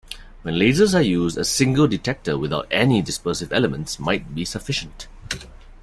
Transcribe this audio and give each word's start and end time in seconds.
When 0.41 0.55
lasers 0.55 0.95
are 0.97 1.03
used, 1.03 1.37
a 1.37 1.45
single 1.45 1.87
detector 1.87 2.35
without 2.35 2.65
any 2.71 3.03
dispersive 3.03 3.51
elements 3.53 3.99
might 3.99 4.33
be 4.33 4.45
sufficient. 4.45 5.07